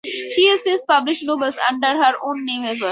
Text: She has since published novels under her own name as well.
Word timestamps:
She 0.31 0.47
has 0.47 0.63
since 0.63 0.81
published 0.87 1.23
novels 1.23 1.59
under 1.69 1.85
her 1.95 2.13
own 2.23 2.43
name 2.43 2.63
as 2.63 2.69
well. 2.69 2.79